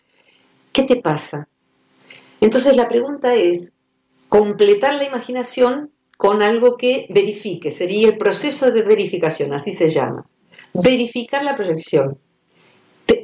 [0.73, 1.47] ¿Qué te pasa?
[2.41, 3.71] Entonces la pregunta es,
[4.27, 10.25] completar la imaginación con algo que verifique, sería el proceso de verificación, así se llama.
[10.73, 12.17] Verificar la proyección.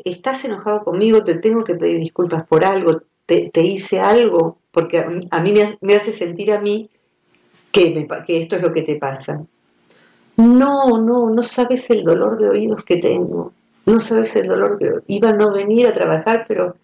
[0.04, 1.24] ¿Estás enojado conmigo?
[1.24, 3.02] ¿Te tengo que pedir disculpas por algo?
[3.26, 4.60] ¿Te, hice algo?
[4.72, 6.90] Porque a mí, me, hace sentir a mí
[7.72, 9.46] que, que esto es lo que te pasa.
[10.38, 13.54] No, no, no sabes el dolor de oídos que tengo.
[13.86, 16.76] No sabes el dolor que iba a no venir a trabajar, pero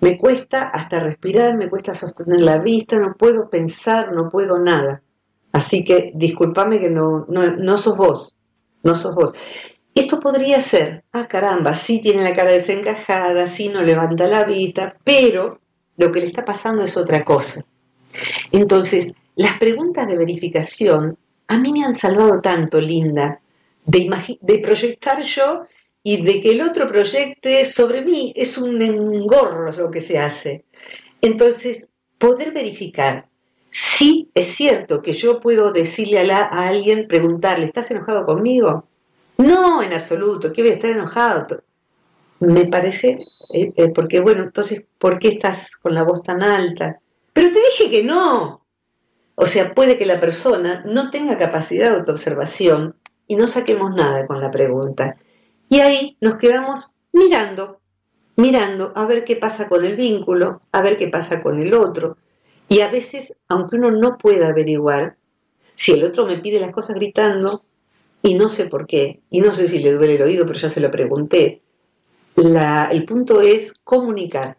[0.00, 5.02] me cuesta hasta respirar, me cuesta sostener la vista, no puedo pensar, no puedo nada.
[5.52, 8.36] Así que discúlpame que no, no, no sos vos,
[8.82, 9.32] no sos vos.
[9.94, 14.96] Esto podría ser, ah caramba, sí tiene la cara desencajada, sí no levanta la vista,
[15.02, 15.60] pero
[15.96, 17.64] lo que le está pasando es otra cosa.
[18.52, 23.40] Entonces, las preguntas de verificación a mí me han salvado tanto, Linda,
[23.86, 25.62] de, de proyectar yo
[26.02, 30.64] y de que el otro proyecte sobre mí es un engorro lo que se hace.
[31.20, 33.28] Entonces, poder verificar
[33.68, 38.84] si es cierto que yo puedo decirle a, a alguien, preguntarle, ¿estás enojado conmigo?
[39.38, 41.62] No, en absoluto, ¿qué voy a estar enojado?
[42.40, 43.18] Me parece,
[43.52, 47.00] eh, eh, porque bueno, entonces, ¿por qué estás con la voz tan alta?
[47.32, 48.64] Pero te dije que no.
[49.36, 52.96] O sea, puede que la persona no tenga capacidad de autoobservación
[53.28, 55.16] y no saquemos nada con la pregunta.
[55.68, 57.80] Y ahí nos quedamos mirando,
[58.34, 62.16] mirando a ver qué pasa con el vínculo, a ver qué pasa con el otro.
[62.68, 65.16] Y a veces, aunque uno no pueda averiguar,
[65.74, 67.62] si el otro me pide las cosas gritando,
[68.22, 70.68] y no sé por qué, y no sé si le duele el oído, pero ya
[70.68, 71.62] se lo pregunté,
[72.36, 74.58] el punto es comunicar.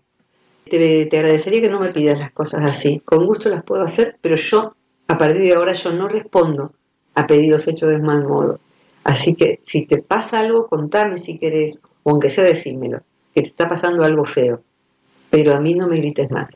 [0.69, 3.01] Te, te agradecería que no me pidas las cosas así.
[3.03, 4.75] Con gusto las puedo hacer, pero yo,
[5.07, 6.73] a partir de ahora, yo no respondo
[7.15, 8.59] a pedidos hechos de mal modo.
[9.03, 12.99] Así que si te pasa algo, contame si querés, o aunque sea decímelo,
[13.33, 14.61] que te está pasando algo feo,
[15.29, 16.49] pero a mí no me grites más.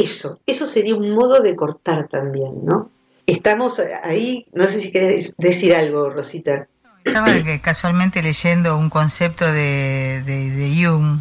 [0.00, 2.90] Eso, eso sería un modo de cortar también, ¿no?
[3.26, 6.66] Estamos ahí, no sé si querés decir algo, Rosita.
[7.04, 7.28] Estaba
[7.62, 11.20] casualmente leyendo un concepto de, de, Jung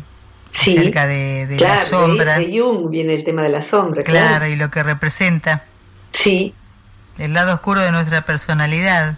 [0.49, 2.39] acerca de, la sombra.
[2.39, 4.47] De, Jung viene el tema de la sombra, claro.
[4.47, 5.65] y lo que representa.
[6.11, 6.53] Sí.
[7.17, 9.17] El lado oscuro de nuestra personalidad.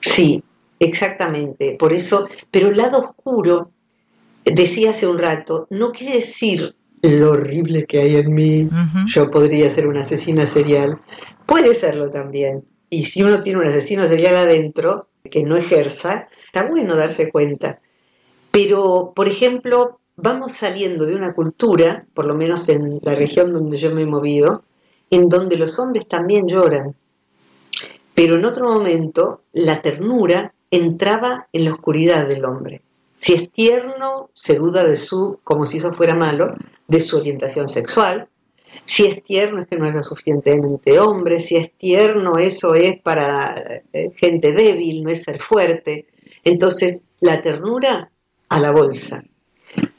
[0.00, 0.42] Sí,
[0.78, 1.76] exactamente.
[1.78, 3.70] Por eso, pero el lado oscuro,
[4.44, 8.68] decía hace un rato, no quiere decir lo horrible que hay en mí,
[9.06, 10.98] yo podría ser una asesina serial.
[11.46, 12.64] Puede serlo también.
[12.88, 17.80] Y si uno tiene un asesino serial adentro, que no ejerza, está bueno darse cuenta.
[18.50, 23.78] Pero, por ejemplo, vamos saliendo de una cultura, por lo menos en la región donde
[23.78, 24.62] yo me he movido,
[25.10, 26.94] en donde los hombres también lloran.
[28.14, 32.82] Pero en otro momento la ternura entraba en la oscuridad del hombre.
[33.22, 36.56] Si es tierno, se duda de su, como si eso fuera malo,
[36.88, 38.26] de su orientación sexual.
[38.84, 41.38] Si es tierno es que no es lo suficientemente hombre.
[41.38, 46.08] Si es tierno, eso es para eh, gente débil, no es ser fuerte.
[46.42, 48.10] Entonces, la ternura
[48.48, 49.22] a la bolsa.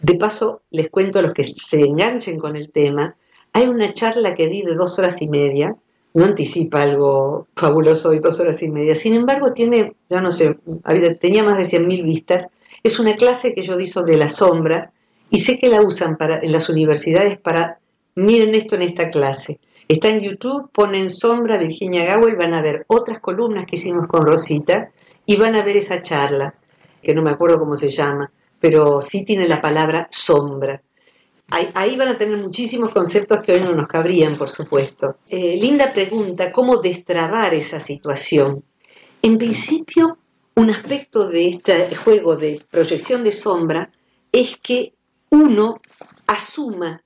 [0.01, 3.15] De paso, les cuento a los que se enganchen con el tema,
[3.53, 5.77] hay una charla que di de dos horas y media
[6.13, 8.95] no anticipa algo fabuloso de dos horas y media.
[8.95, 10.59] Sin embargo, tiene, ya no sé,
[11.21, 12.49] tenía más de 100.000 vistas.
[12.83, 14.91] Es una clase que yo di sobre la sombra
[15.29, 17.79] y sé que la usan en las universidades para,
[18.15, 19.59] miren esto en esta clase.
[19.87, 24.25] Está en YouTube, ponen sombra Virginia Gowell, van a ver otras columnas que hicimos con
[24.25, 24.91] Rosita
[25.25, 26.53] y van a ver esa charla,
[27.01, 30.81] que no me acuerdo cómo se llama, pero sí tiene la palabra sombra.
[31.49, 35.17] Ahí, van a tener muchísimos conceptos que hoy no nos cabrían, por supuesto.
[35.29, 38.63] Eh, linda pregunta, ¿cómo destrabar esa situación?
[39.21, 40.17] En principio,
[40.55, 43.91] un aspecto de este juego de proyección de sombra
[44.31, 44.93] es que
[45.29, 45.81] uno
[46.27, 47.03] asuma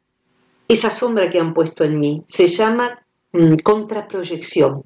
[0.68, 2.24] esa sombra que han puesto en mí.
[2.28, 4.84] Se llama mm, contraproyección.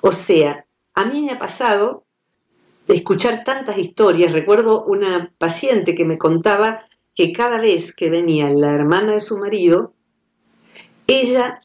[0.00, 2.04] O sea, a mí me ha pasado
[2.86, 4.32] de escuchar tantas historias.
[4.32, 9.38] Recuerdo una paciente que me contaba que cada vez que venía la hermana de su
[9.38, 9.94] marido,
[11.06, 11.60] ella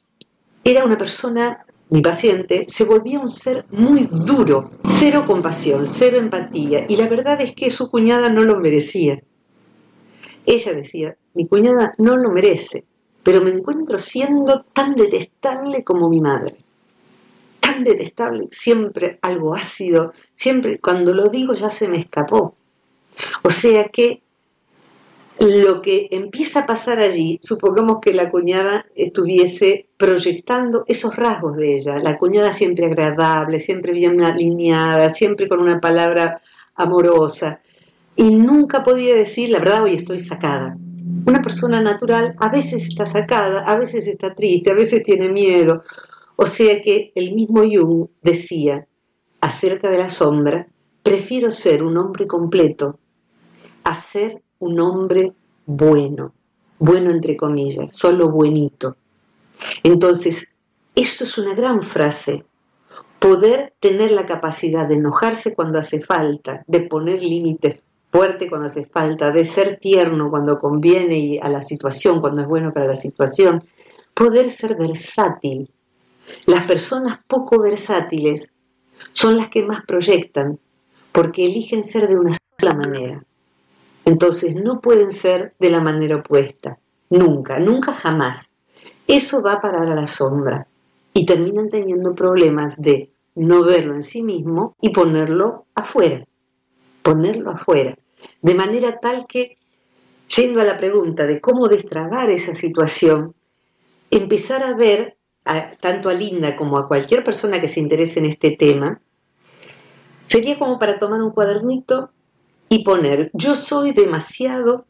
[0.63, 1.64] era una persona,
[1.95, 7.39] mi paciente, se volvía un ser muy duro, cero compasión, cero empatía, y la verdad
[7.39, 9.23] es que su cuñada no lo merecía.
[10.45, 12.83] Ella decía, mi cuñada no lo merece,
[13.23, 16.57] pero me encuentro siendo tan detestable como mi madre.
[17.61, 22.55] Tan detestable, siempre algo ácido, siempre cuando lo digo ya se me escapó.
[23.41, 24.21] O sea que
[25.39, 31.75] lo que empieza a pasar allí, supongamos que la cuñada estuviese proyectando esos rasgos de
[31.75, 36.41] ella, la cuñada siempre agradable, siempre bien alineada, siempre con una palabra
[36.75, 37.61] amorosa,
[38.15, 40.77] y nunca podía decir, la verdad, hoy estoy sacada.
[41.27, 45.83] Una persona natural a veces está sacada, a veces está triste, a veces tiene miedo.
[46.35, 48.87] O sea que el mismo Jung decía
[49.41, 50.67] acerca de la sombra,
[51.03, 52.99] prefiero ser un hombre completo
[53.83, 55.33] a ser un hombre
[55.65, 56.33] bueno,
[56.79, 58.97] bueno entre comillas, solo buenito.
[59.83, 60.47] Entonces,
[60.95, 62.45] eso es una gran frase.
[63.19, 67.79] Poder tener la capacidad de enojarse cuando hace falta, de poner límites
[68.11, 72.47] fuerte cuando hace falta, de ser tierno cuando conviene y a la situación, cuando es
[72.47, 73.63] bueno para la situación,
[74.13, 75.69] poder ser versátil.
[76.45, 78.53] Las personas poco versátiles
[79.11, 80.59] son las que más proyectan,
[81.11, 83.25] porque eligen ser de una sola manera.
[84.05, 86.77] Entonces no pueden ser de la manera opuesta,
[87.09, 88.49] nunca, nunca jamás.
[89.07, 90.67] Eso va a parar a la sombra
[91.13, 96.25] y terminan teniendo problemas de no verlo en sí mismo y ponerlo afuera,
[97.01, 97.97] ponerlo afuera.
[98.41, 99.57] De manera tal que,
[100.27, 103.33] yendo a la pregunta de cómo destrabar esa situación,
[104.11, 105.17] empezar a ver,
[105.79, 109.01] tanto a Linda como a cualquier persona que se interese en este tema,
[110.25, 112.11] sería como para tomar un cuadernito
[112.69, 114.85] y poner, yo soy demasiado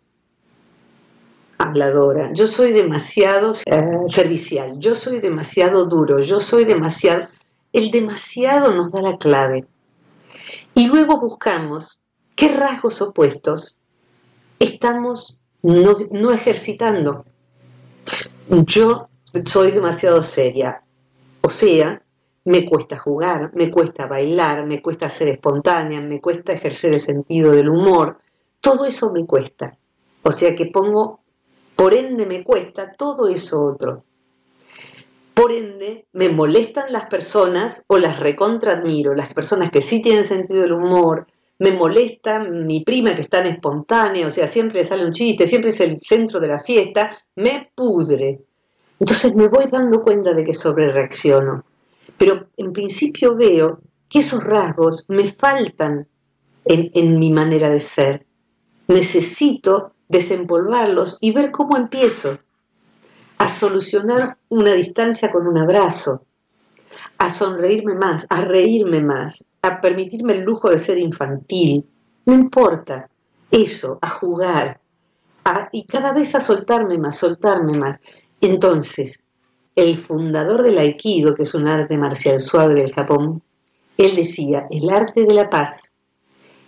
[1.57, 7.27] habladora, yo soy demasiado eh, servicial, yo soy demasiado duro, yo soy demasiado...
[7.73, 9.65] El demasiado nos da la clave.
[10.75, 11.99] Y luego buscamos
[12.35, 13.79] ¿Qué rasgos opuestos
[14.59, 17.25] estamos no, ejercitando?
[18.49, 19.07] Yo
[19.45, 20.83] soy demasiado seria,
[21.41, 22.03] o sea,
[22.45, 27.51] me cuesta jugar, me cuesta bailar, me cuesta ser espontánea, me cuesta ejercer el sentido
[27.51, 28.19] del humor,
[28.61, 29.77] todo eso me cuesta.
[30.21, 31.19] O sea que pongo,
[31.75, 34.03] por ende me cuesta todo eso otro.
[35.33, 40.23] Por ende, me molestan las personas o las recontra admiro, las personas que sí tienen
[40.23, 41.27] sentido del humor,
[41.59, 45.71] me molesta mi prima que es tan espontánea, o sea, siempre sale un chiste, siempre
[45.71, 48.39] es el centro de la fiesta, me pudre.
[48.99, 51.63] Entonces me voy dando cuenta de que sobre reacciono.
[52.17, 56.07] Pero en principio veo que esos rasgos me faltan
[56.65, 58.25] en, mi manera de ser.
[58.87, 62.39] Necesito desempolvarlos y ver cómo empiezo
[63.37, 66.25] a solucionar una distancia con un abrazo,
[67.17, 71.85] a sonreírme más, a reírme más, a permitirme el lujo de ser infantil,
[72.25, 73.09] no importa,
[73.51, 74.79] eso, a jugar,
[75.71, 77.99] y cada vez a soltarme más, soltarme más.
[78.41, 79.19] Entonces,
[79.75, 83.41] el fundador del Aikido, que es un arte marcial suave del Japón,
[83.97, 85.93] él decía, el arte de la paz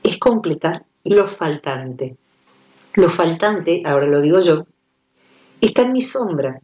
[0.03, 2.17] es completar lo faltante.
[2.93, 4.65] Lo faltante, ahora lo digo yo,
[5.61, 6.61] está en mi sombra.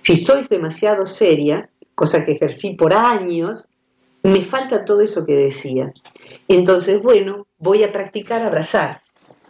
[0.00, 3.72] Si sois demasiado seria, cosa que ejercí por años,
[4.22, 5.92] me falta todo eso que decía.
[6.48, 9.00] Entonces, bueno, voy a practicar abrazar.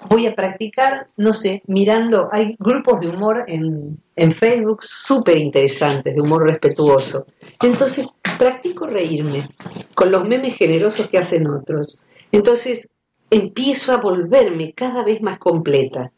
[0.09, 6.15] Voy a practicar, no sé, mirando, hay grupos de humor en, en Facebook súper interesantes,
[6.15, 7.27] de humor respetuoso.
[7.63, 9.49] Entonces, practico reírme
[9.95, 12.03] con los memes generosos que hacen otros.
[12.31, 12.89] Entonces,
[13.31, 16.13] empiezo a volverme cada vez más completa.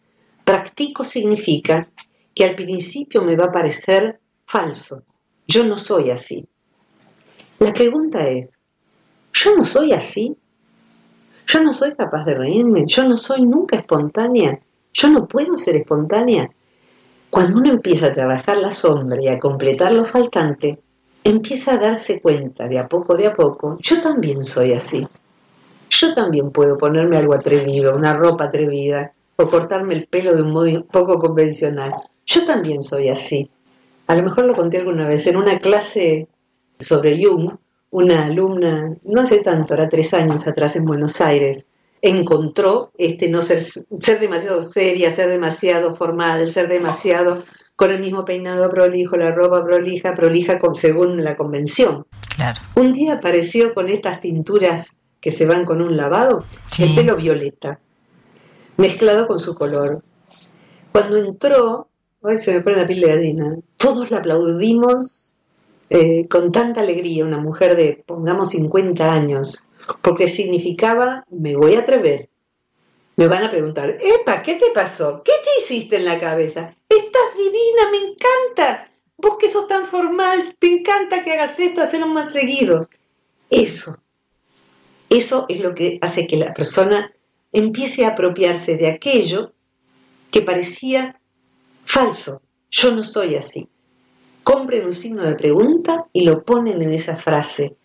[0.45, 1.89] Practico significa
[2.35, 5.05] que al principio me va a parecer falso.
[5.47, 6.47] Yo no soy así.
[7.59, 8.59] La pregunta es,
[9.33, 10.37] ¿yo no soy así?
[11.47, 12.85] ¿Yo no soy capaz de reírme?
[12.87, 14.61] ¿Yo no soy nunca espontánea?
[14.93, 16.51] ¿Yo no puedo ser espontánea?
[17.31, 20.79] Cuando uno empieza a trabajar la sombra y a completar lo faltante,
[21.25, 25.07] empieza a darse cuenta de a poco de a poco, yo también soy así.
[25.91, 30.53] Yo también puedo ponerme algo atrevido, una ropa atrevida, o cortarme el pelo de un
[30.53, 31.93] modo poco convencional.
[32.25, 33.51] Yo también soy así.
[34.07, 36.29] A lo mejor lo conté alguna vez en una clase
[36.79, 37.57] sobre Jung,
[37.95, 41.65] una alumna, no hace tanto, era tres años atrás en Buenos Aires,
[42.03, 47.45] encontró este no ser, ser demasiado seria, ser demasiado formal, ser demasiado
[47.77, 52.05] con el mismo peinado prolijo, la ropa prolija, prolija con, según la convención.
[52.35, 52.61] Claro.
[52.75, 56.45] Un día apareció con estas tinturas que se van con un lavado,
[56.81, 57.79] el pelo violeta,
[58.77, 60.03] mezclado con su color.
[60.91, 61.87] Cuando entró,
[62.41, 65.35] se me pone la piel de gallina, todos la aplaudimos
[65.91, 69.65] eh, con tanta alegría una mujer de, pongamos, 50 años,
[70.03, 72.29] porque significaba, me voy a atrever,
[73.17, 75.23] Me van a preguntar, Epa, ¿qué te pasó?
[75.25, 76.75] ¿Qué te hiciste en la cabeza?
[76.89, 78.91] Estás divina, me encanta.
[79.17, 82.89] Vos que sos tan formal, te encanta que hagas esto, hacerlo más seguido.
[83.51, 83.99] Eso,
[85.11, 87.13] eso es lo que hace que la persona
[87.53, 89.53] empiece a apropiarse de aquello
[90.33, 91.21] que parecía
[91.85, 92.43] falso.
[92.69, 93.69] Yo no soy así.
[94.45, 97.77] Compren un signo de pregunta y lo ponen en esa frase.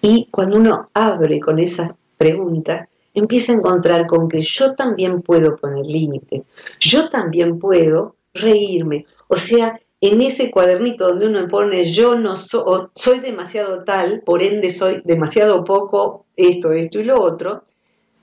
[0.00, 5.56] Y cuando uno abre con esa pregunta, empieza a encontrar con que yo también puedo
[5.56, 6.46] poner límites,
[6.80, 9.06] yo también puedo reírme.
[9.28, 14.70] O sea, en ese cuadernito donde uno pone yo no soy demasiado tal, por ende
[14.70, 17.64] soy demasiado poco esto, esto y lo otro,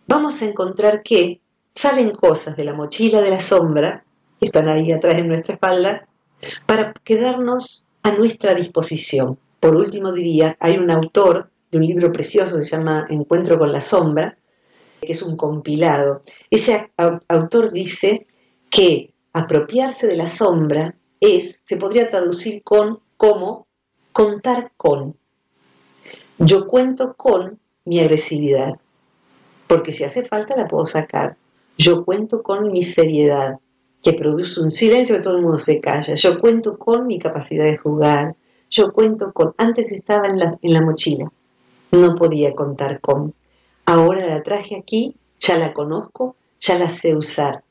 [0.06, 1.40] vamos a encontrar que
[1.74, 4.04] salen cosas de la mochila de la sombra,
[4.40, 6.09] que están ahí atrás de nuestra espalda,
[6.66, 9.38] para quedarnos a nuestra disposición.
[9.60, 13.72] Por último diría, hay un autor de un libro precioso que se llama Encuentro con
[13.72, 14.38] la sombra,
[15.02, 16.24] que es un compilado.
[16.50, 16.92] Ese
[17.28, 18.28] autor dice
[18.70, 23.68] que apropiarse de la sombra es, se podría traducir con como
[24.12, 25.16] contar con.
[26.38, 28.80] Yo cuento con mi agresividad,
[29.68, 31.36] porque si hace falta la puedo sacar.
[31.78, 33.60] Yo cuento con mi seriedad,
[34.02, 36.14] que produce un silencio todo el mundo se calla.
[36.16, 38.36] Yo cuento con mi capacidad de jugar.
[38.70, 39.54] Yo cuento con...
[39.58, 41.32] Antes estaba en la, en la mochila,
[41.92, 43.34] no podía contar con.
[43.86, 47.64] Ahora la traje aquí, ya la conozco, ya la sé usar.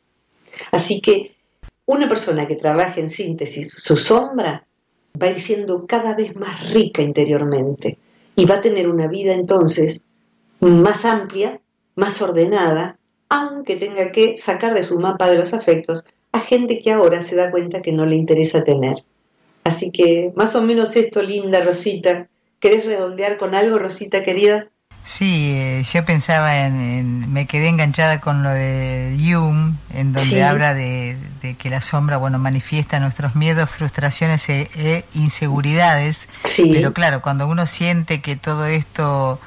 [0.73, 1.37] Así que
[1.87, 4.67] una persona que trabaja en síntesis su sombra
[5.21, 7.99] va a ir siendo cada vez más rica interiormente
[8.37, 10.07] y va a tener una vida entonces
[10.61, 11.61] más amplia,
[11.95, 12.99] más ordenada,
[13.29, 16.05] aunque tenga que sacar de su mapa de los afectos
[16.39, 19.05] a gente que ahora se da cuenta que no le interesa tener.
[19.65, 22.29] Así que más o menos esto, linda Rosita.
[22.61, 24.69] ¿Querés redondear con algo, Rosita querida?
[25.05, 30.75] Sí, eh, yo pensaba en, me quedé enganchada con lo de Jung, en donde habla
[30.75, 31.17] de,
[31.59, 36.29] que la sombra, bueno, manifiesta nuestros miedos, frustraciones e, e inseguridades.
[36.57, 39.41] Pero claro, cuando uno siente que todo esto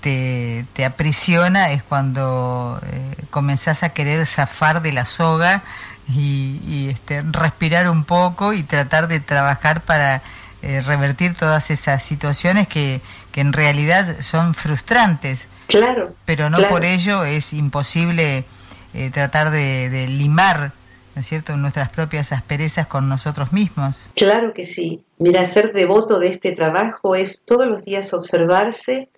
[0.00, 5.62] te, te aprisiona es cuando eh, comenzás a querer zafar de la soga
[6.08, 10.22] y, este, respirar un poco y tratar de trabajar para
[10.62, 13.00] eh, revertir todas esas situaciones que,
[13.32, 15.48] que, en realidad son frustrantes.
[15.66, 16.12] Claro.
[16.24, 18.44] Pero no por ello es imposible
[18.92, 20.72] eh, tratar de, limar,
[21.14, 24.06] ¿no es cierto?, nuestras propias asperezas con nosotros mismos.
[24.16, 25.02] Claro que sí.
[25.18, 29.08] Mira, ser devoto de este trabajo es todos los días observarse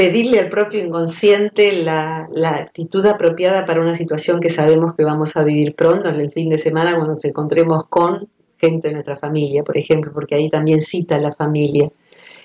[0.00, 5.44] pedirle al propio inconsciente la, actitud apropiada para una situación que sabemos que vamos a
[5.44, 8.26] vivir pronto, en el fin de semana, cuando nos encontremos con
[8.56, 11.90] gente de nuestra familia, por ejemplo, porque ahí también cita la familia.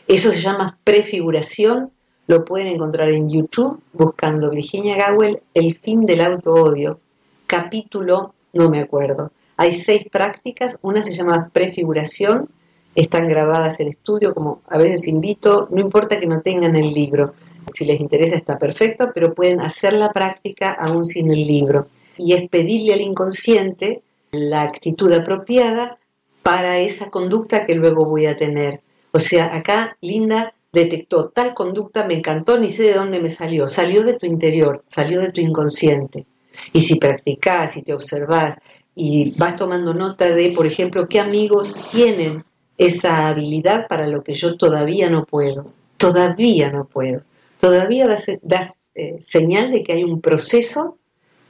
[0.05, 1.91] Eso se llama prefiguración,
[2.27, 6.99] lo pueden encontrar en YouTube buscando Virginia Gowell, El fin del auto-odio,
[7.47, 9.31] capítulo, no me acuerdo.
[9.55, 12.49] Hay seis prácticas, una se llama prefiguración,
[12.95, 17.33] están grabadas en estudio, como a veces invito, no importa que no tengan el libro,
[17.73, 21.87] si les interesa está perfecto, pero pueden hacer la práctica aún sin el libro.
[22.17, 24.01] Y es pedirle al inconsciente
[24.31, 25.97] la actitud apropiada
[26.43, 28.81] para esa conducta que luego voy a tener.
[29.11, 33.67] O sea, acá Linda detectó tal conducta, me encantó, ni sé de dónde me salió.
[33.67, 36.25] Salió de tu interior, salió de tu inconsciente.
[36.73, 38.55] Y si practicás y te observás
[38.93, 42.43] y vas tomando nota de, por ejemplo, qué amigos tienen
[42.77, 45.65] esa habilidad para lo que yo todavía no puedo,
[45.97, 47.23] todavía no puedo
[47.59, 50.97] todavía das, eh, señal de que hay un proceso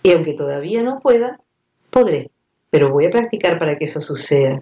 [0.03, 1.39] y aunque todavía no pueda,
[1.89, 2.31] podré,
[2.69, 4.61] pero voy a practicar para que eso suceda.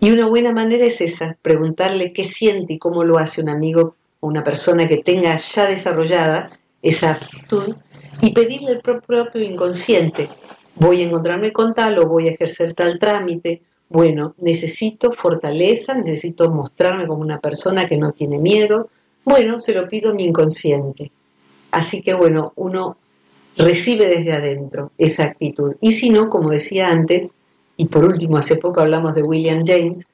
[0.00, 3.94] Y una buena manera es esa, preguntarle qué siente y cómo lo hace un amigo
[4.20, 6.50] o una persona que tenga ya desarrollada
[6.82, 7.76] esa actitud
[8.22, 10.28] y pedirle al propio inconsciente,
[10.76, 16.50] voy a encontrarme con tal o voy a ejercer tal trámite, bueno, necesito fortaleza, necesito
[16.50, 18.88] mostrarme como una persona que no tiene miedo,
[19.24, 21.10] bueno, se lo pido a mi inconsciente.
[21.70, 22.96] Así que bueno, uno
[23.56, 25.76] recibe desde adentro esa actitud.
[25.80, 27.34] Y si no, como decía antes,
[27.76, 30.06] y por último, hace poco hablamos de William James,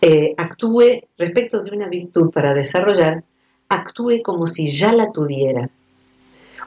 [0.00, 3.24] eh, actúe respecto de una virtud para desarrollar,
[3.68, 5.70] actúe como si ya la tuviera.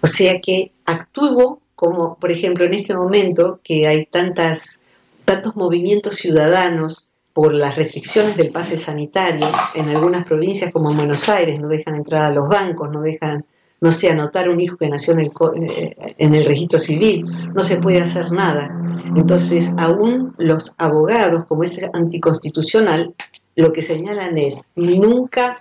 [0.02, 4.80] O sea que actúo como, por ejemplo, en este momento que hay tantas,
[5.26, 11.30] tantos movimientos ciudadanos por las restricciones del pase sanitario, en algunas provincias como en Buenos
[11.30, 13.46] Aires no dejan entrar a los bancos, no dejan,
[13.80, 17.64] no sé, anotar un hijo que nació en el, eh, en el registro civil, no
[17.64, 18.70] se puede hacer nada.
[19.16, 23.14] Entonces, aún los abogados, como es anticonstitucional,
[23.56, 25.58] lo que señalan es, nunca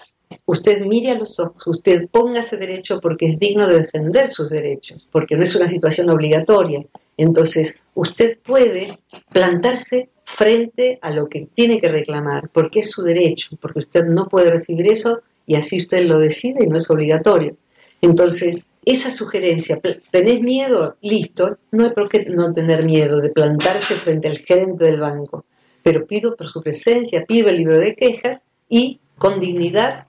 [0.47, 5.09] usted mire a los ojos, usted póngase derecho porque es digno de defender sus derechos,
[5.11, 6.85] porque no es una situación obligatoria.
[7.17, 8.99] Entonces, usted puede
[9.33, 14.29] plantarse frente a lo que tiene que reclamar, porque es su derecho, porque usted no
[14.29, 17.57] puede recibir eso y así usted lo decide y no es obligatorio.
[18.01, 20.97] Entonces, esa sugerencia, ¿tenés miedo?
[21.03, 25.45] Listo, no hay por qué no tener miedo de plantarse frente al gerente del banco,
[25.83, 30.07] pero pido por su presencia, pido el libro de quejas y con dignidad,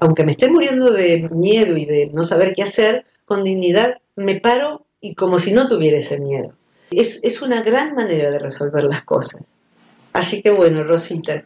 [0.00, 4.40] aunque me esté muriendo de miedo y de no saber qué hacer, con dignidad me
[4.40, 6.52] paro y como si no tuviera ese miedo.
[6.90, 9.50] Es, es una gran manera de resolver las cosas.
[10.12, 11.44] Así que bueno, Rosita,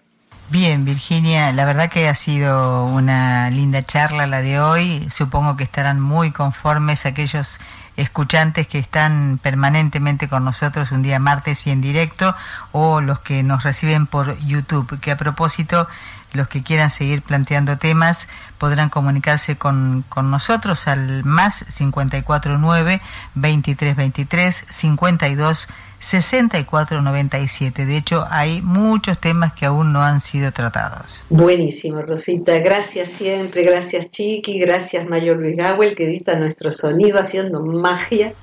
[0.51, 5.09] Bien, Virginia, la verdad que ha sido una linda charla la de hoy.
[5.11, 7.59] Supongo que estarán muy conformes aquellos
[7.97, 12.37] escuchantes que están permanentemente con nosotros un día martes y en directo
[12.73, 15.89] o los que nos reciben por YouTube, que a propósito
[16.35, 18.29] los que quieran seguir planteando temas
[18.59, 23.01] podrán comunicarse con, con nosotros al más 549
[23.35, 25.69] 2323 52
[26.05, 27.87] 6497.
[27.87, 31.25] De hecho, hay muchos temas que aún no han sido tratados.
[31.31, 32.59] Buenísimo, Rosita.
[32.59, 33.63] Gracias siempre.
[33.63, 34.59] Gracias, Chiqui.
[34.59, 38.35] Gracias, Mayor Luis Gawel, que edita nuestro sonido haciendo magia.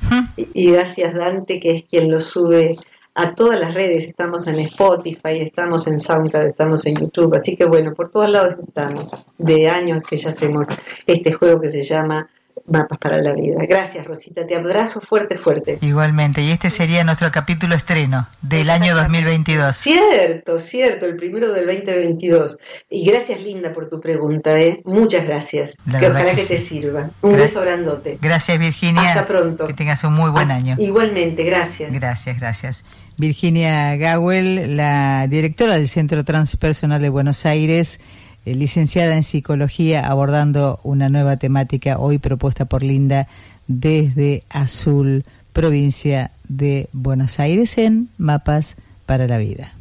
[0.53, 2.75] Y gracias, Dante, que es quien lo sube
[3.13, 4.05] a todas las redes.
[4.05, 7.35] Estamos en Spotify, estamos en SoundCloud, estamos en YouTube.
[7.35, 9.15] Así que bueno, por todos lados estamos.
[9.37, 10.67] De años que ya hacemos
[11.05, 12.29] este juego que se llama
[12.67, 13.59] mapas para la vida.
[13.67, 14.45] Gracias, Rosita.
[14.45, 15.77] Te abrazo fuerte, fuerte.
[15.81, 16.41] Igualmente.
[16.41, 19.75] Y este sería nuestro capítulo estreno del año 2022.
[19.75, 22.57] Cierto, cierto, el primero del 2022.
[22.89, 24.59] Y gracias, Linda, por tu pregunta.
[24.59, 24.81] ¿eh?
[24.85, 25.77] Muchas gracias.
[25.99, 27.09] que ojalá que, te sirva.
[27.21, 28.17] Un beso grandote.
[28.21, 29.01] Gracias, Virginia.
[29.01, 29.67] Hasta pronto.
[29.67, 30.75] Que tengas un muy buen ah, año.
[30.79, 31.91] Igualmente, gracias.
[31.91, 32.83] Gracias, gracias.
[33.21, 37.99] Virginia Gawel, la directora del Centro Transpersonal de Buenos Aires.
[38.45, 43.27] Eh, licenciada en psicología, abordando una nueva temática hoy propuesta por Linda
[43.67, 49.71] desde Azul, provincia de Buenos Aires, en Mapas para la Vida.